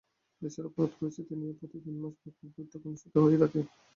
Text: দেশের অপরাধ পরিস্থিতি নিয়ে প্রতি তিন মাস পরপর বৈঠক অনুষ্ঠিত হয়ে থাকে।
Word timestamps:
দেশের 0.41 0.67
অপরাধ 0.69 0.91
পরিস্থিতি 0.97 1.33
নিয়ে 1.35 1.57
প্রতি 1.59 1.77
তিন 1.83 1.95
মাস 2.01 2.13
পরপর 2.21 2.47
বৈঠক 2.55 2.81
অনুষ্ঠিত 2.87 3.15
হয়ে 3.23 3.41
থাকে। 3.41 3.59